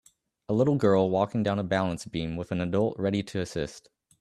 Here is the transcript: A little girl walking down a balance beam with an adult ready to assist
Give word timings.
A 0.49 0.53
little 0.55 0.77
girl 0.77 1.11
walking 1.11 1.43
down 1.43 1.59
a 1.59 1.63
balance 1.63 2.05
beam 2.05 2.35
with 2.35 2.49
an 2.51 2.59
adult 2.59 2.97
ready 2.97 3.21
to 3.21 3.39
assist 3.39 3.87